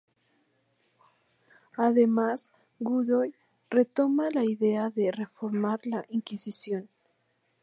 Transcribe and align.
Además 1.77 2.51
Godoy 2.79 3.35
retomó 3.69 4.31
la 4.31 4.43
idea 4.43 4.89
de 4.89 5.11
reformar 5.11 5.85
la 5.85 6.05
Inquisición. 6.09 6.89